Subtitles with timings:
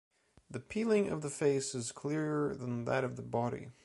[0.49, 3.67] The peeling of the face is clearer than that of the body.